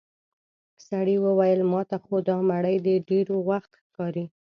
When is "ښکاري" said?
3.83-4.25